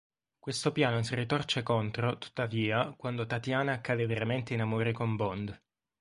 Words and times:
Questo 0.39 0.71
piano 0.71 1.03
si 1.03 1.13
ritorce 1.13 1.61
contro, 1.61 2.17
tuttavia, 2.17 2.91
quando 2.97 3.27
Tatiana 3.27 3.81
cade 3.81 4.07
veramente 4.07 4.55
in 4.55 4.61
amore 4.61 4.91
con 4.93 5.15
Bond. 5.15 5.61